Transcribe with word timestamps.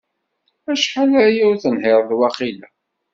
Acḥal 0.71 1.11
aya 1.25 1.41
ur 1.49 1.55
tenhireḍ 1.63 2.09
waqila? 2.19 2.67